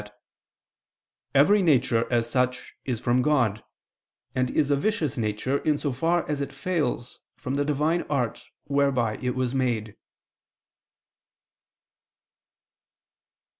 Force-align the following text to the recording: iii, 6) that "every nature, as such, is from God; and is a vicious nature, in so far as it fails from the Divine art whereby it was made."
iii, 0.01 0.07
6) 0.09 0.13
that 1.35 1.39
"every 1.39 1.61
nature, 1.61 2.11
as 2.11 2.27
such, 2.27 2.73
is 2.85 2.99
from 2.99 3.21
God; 3.21 3.63
and 4.33 4.49
is 4.49 4.71
a 4.71 4.75
vicious 4.75 5.15
nature, 5.15 5.59
in 5.59 5.77
so 5.77 5.91
far 5.91 6.27
as 6.27 6.41
it 6.41 6.51
fails 6.51 7.19
from 7.37 7.53
the 7.53 7.63
Divine 7.63 8.01
art 8.09 8.49
whereby 8.65 9.17
it 9.17 9.35
was 9.35 9.53
made." 9.53 9.95